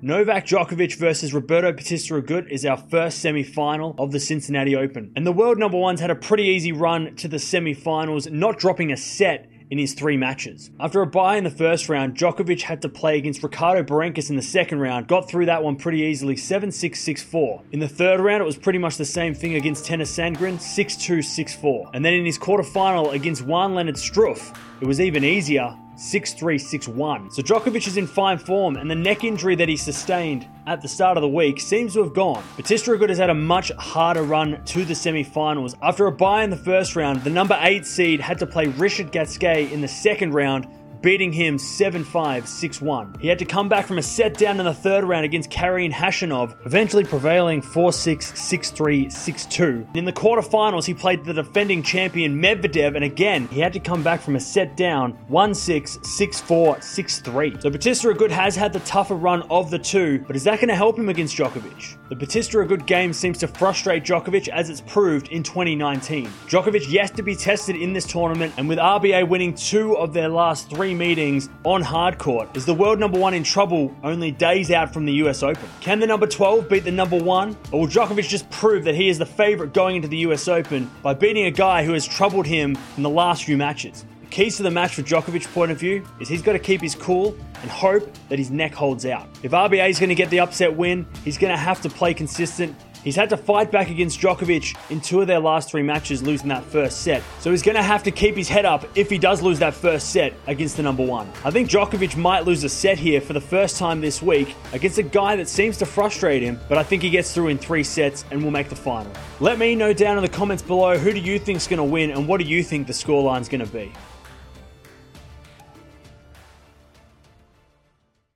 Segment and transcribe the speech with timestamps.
[0.00, 5.10] Novak Djokovic versus Roberto Bautista Agut is our first semi-final of the Cincinnati Open.
[5.16, 8.92] And the world number one's had a pretty easy run to the semi-finals, not dropping
[8.92, 10.70] a set in his three matches.
[10.78, 14.36] After a bye in the first round, Djokovic had to play against Ricardo Berankis in
[14.36, 17.62] the second round, got through that one pretty easily 7 6 6 4.
[17.72, 20.96] In the third round, it was pretty much the same thing against Tennys Sandgren 6
[20.96, 21.90] 2 6 4.
[21.92, 26.88] And then in his quarterfinal against Jan-Lennard Struff, it was even easier 6 3 6
[26.88, 27.30] 1.
[27.32, 30.86] So Djokovic is in fine form, and the neck injury that he sustained at the
[30.86, 32.44] start of the week seems to have gone.
[32.56, 35.74] Bautista Agut has had a much harder run to the semi finals.
[35.82, 39.10] After a bye in the first round, the number 8 seed had to play Richard
[39.10, 40.68] Gasquet in the second round
[41.02, 43.16] beating him 7 5, 6 1.
[43.20, 45.92] He had to come back from a set down in the third round against Karen
[45.92, 49.88] Khachanov, eventually prevailing 4 6, 6 3, 6 2.
[49.94, 54.02] In the quarterfinals, he played the defending champion Medvedev, and again, he had to come
[54.02, 57.56] back from a set down 1 6, 6 4, 6 3.
[57.60, 60.68] So Bautista Agut has had the tougher run of the two, but is that going
[60.68, 61.96] to help him against Djokovic?
[62.08, 66.26] The Bautista Agut game seems to frustrate Djokovic as it's proved in 2019.
[66.46, 70.28] Djokovic yet to be tested in this tournament, and with RBA winning two of their
[70.28, 72.48] last three three meetings on hard court.
[72.56, 75.68] Is the world number one in trouble only days out from the US Open?
[75.82, 77.58] Can the number 12 beat the number one?
[77.72, 80.90] Or will Djokovic just prove that he is the favourite going into the US Open
[81.02, 84.06] by beating a guy who has troubled him in the last few matches?
[84.22, 86.80] The keys to the match from Djokovic's point of view is he's got to keep
[86.80, 89.28] his cool and hope that his neck holds out.
[89.42, 92.14] If RBA is going to get the upset win, he's going to have to play
[92.14, 92.74] consistent
[93.08, 96.48] He's had to fight back against Djokovic in two of their last three matches, losing
[96.48, 97.22] that first set.
[97.40, 99.72] So he's going to have to keep his head up if he does lose that
[99.72, 101.26] first set against the number one.
[101.42, 104.98] I think Djokovic might lose a set here for the first time this week against
[104.98, 107.82] a guy that seems to frustrate him, but I think he gets through in three
[107.82, 109.10] sets and will make the final.
[109.40, 112.10] Let me know down in the comments below who do you think's going to win
[112.10, 113.90] and what do you think the scoreline's going to be.